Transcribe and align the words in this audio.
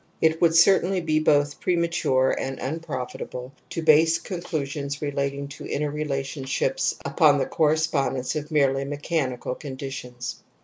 It 0.19 0.41
would 0.41 0.55
certainly 0.55 0.99
be 0.99 1.19
both 1.19 1.59
premature 1.59 2.31
and 2.31 2.57
improfitable 2.57 3.51
to 3.69 3.83
base 3.83 4.17
conclusions 4.17 4.99
relating 4.99 5.47
to' 5.49 5.67
inner 5.67 5.91
relationships 5.91 6.95
upon 7.05 7.37
the 7.37 7.45
correspondence 7.45 8.35
of 8.35 8.49
merely 8.49 8.83
mechanical 8.83 9.53
conditions. 9.53 10.41